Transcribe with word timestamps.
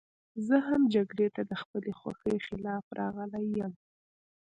زه 0.47 0.55
هم 0.67 0.81
جګړې 0.95 1.27
ته 1.35 1.41
د 1.49 1.51
خپلې 1.61 1.91
خوښې 1.99 2.35
خلاف 2.47 2.85
راغلی 2.99 3.45
یم 3.59 3.73